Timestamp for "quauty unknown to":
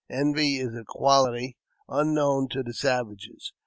0.83-2.63